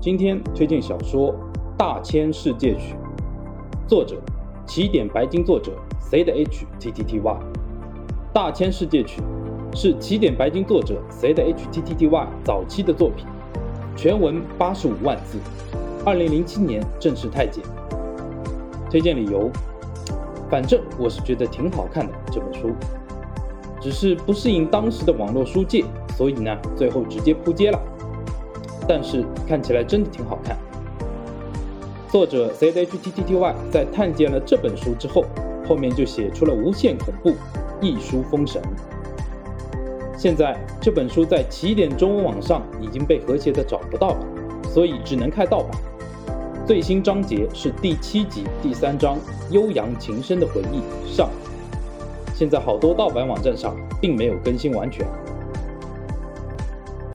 [0.00, 1.32] 今天推荐小说
[1.76, 2.94] 《大千世界曲》，
[3.88, 4.16] 作者
[4.64, 7.32] 起点白金作者 C 的 H T T T Y，
[8.32, 9.20] 《大千世界曲》
[9.76, 13.26] 是起点白金作者 C 的 H T T T Y 早期的作品，
[13.96, 15.36] 全文八十五万字，
[16.06, 17.64] 二零零七年正式太监。
[18.88, 19.50] 推荐理由，
[20.48, 22.70] 反正我是觉得挺好看的这本书，
[23.80, 25.84] 只是不适应当时的网络书界，
[26.16, 27.82] 所以呢，最后直接扑街了。
[28.88, 30.56] 但是看起来真的挺好看。
[32.10, 35.26] 作者 C H T T T Y 在探见了这本书之后，
[35.68, 37.30] 后面就写出了《无限恐怖》
[37.82, 38.62] 《一书封神》。
[40.16, 44.26] 现在这本书在起点中文网上已经被和谐的找不到了，
[44.72, 45.70] 所以只能看盗版。
[46.66, 49.16] 最新章节是第七集第三章
[49.50, 50.80] 《悠扬琴声的回忆》
[51.16, 51.28] 上。
[52.34, 55.06] 现在好多盗版网站上并没有更新完全。